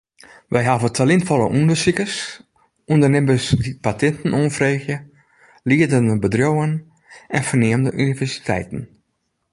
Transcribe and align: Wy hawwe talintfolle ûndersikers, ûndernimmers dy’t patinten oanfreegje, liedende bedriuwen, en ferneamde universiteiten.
Wy 0.51 0.59
hawwe 0.69 0.89
talintfolle 0.97 1.45
ûndersikers, 1.59 2.17
ûndernimmers 2.93 3.45
dy’t 3.61 3.77
patinten 3.85 4.35
oanfreegje, 4.37 4.97
liedende 5.67 6.15
bedriuwen, 6.23 6.73
en 7.37 7.43
ferneamde 7.49 7.89
universiteiten. 8.03 8.81